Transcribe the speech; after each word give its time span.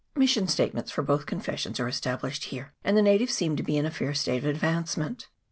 Mission 0.15 0.47
stations 0.47 0.89
for 0.89 1.03
both 1.03 1.27
confessions 1.27 1.79
are 1.79 1.87
established 1.87 2.45
here, 2.45 2.73
and 2.83 2.97
the 2.97 3.03
na 3.03 3.11
tives 3.19 3.29
seem 3.29 3.55
to 3.55 3.61
be 3.61 3.77
in 3.77 3.85
a 3.85 3.91
fair 3.91 4.15
state 4.15 4.39
of 4.39 4.45
advancement. 4.45 5.27